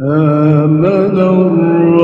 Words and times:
آمن 0.00 0.84
الرسول 0.86 1.97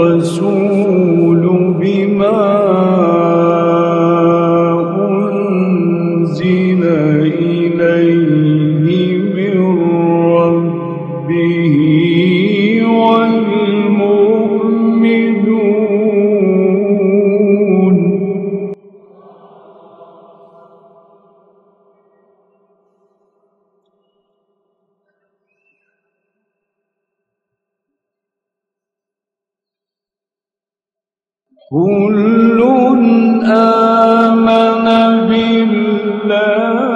كل 32.35 32.61
آمن 33.47 34.87
بالله. 35.29 36.94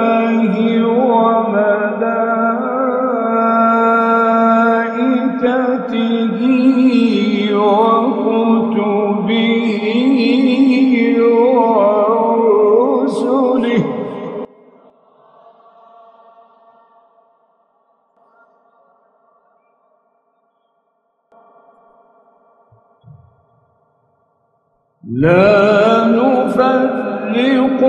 لا 25.19 26.07
نفرق 26.07 27.81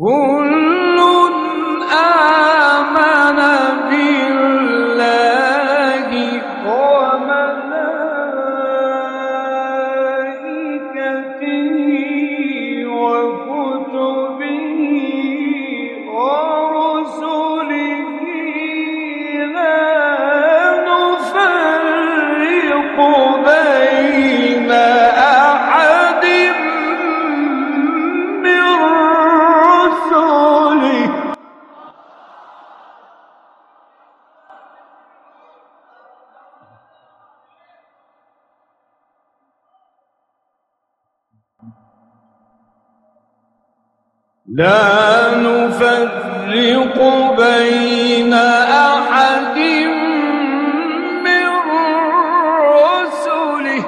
كل 0.00 0.59
لا 44.60 45.40
نفرق 45.40 46.96
بين 47.40 48.34
أحد 48.34 49.58
من 51.24 51.48
رسله. 52.76 53.84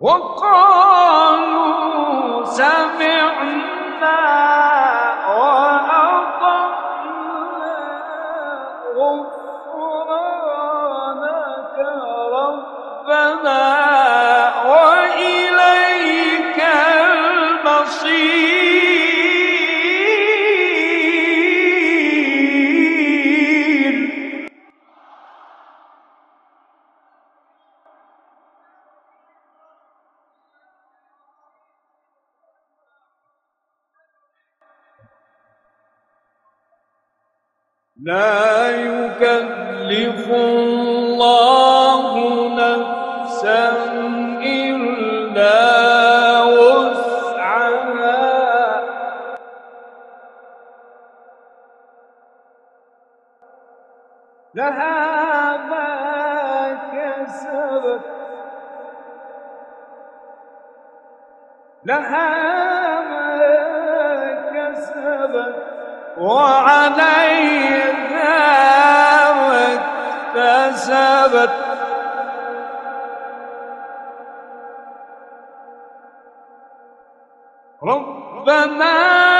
وقالوا 0.00 1.50
سمعنا 2.44 4.20
لا 38.02 38.70
يكلف 38.70 40.30
الله 40.30 42.02
نفسا 42.54 43.68
إلا 44.42 45.62
وسعها. 46.42 47.60
لها 54.54 55.56
ما 55.56 55.90
كسبت 56.92 58.00
لها 61.84 63.00
ما 63.00 63.30
كسبت. 64.52 65.69
وعليها 66.20 67.80
اكتسبت 70.36 71.50
ربنا 77.82 79.39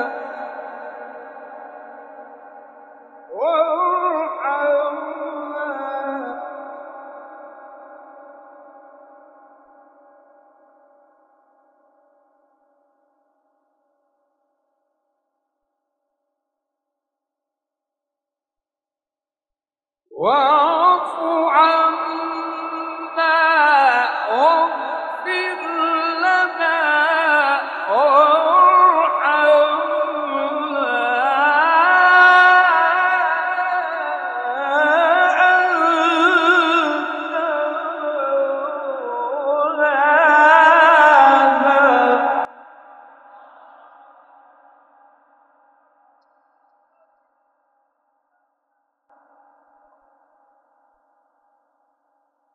واعف 20.15 20.84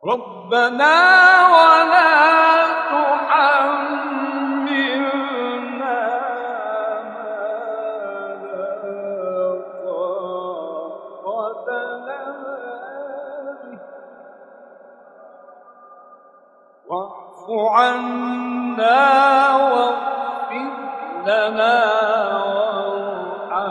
ربنا 0.05 0.97
ولا 1.47 2.13
تحملنا 2.89 4.31
ما 11.25 11.41
لا 12.07 12.21
واعف 16.89 17.47
عنا 17.77 19.05
واغفر 19.57 20.73
لنا 21.27 21.79
وارحمنا. 22.81 23.71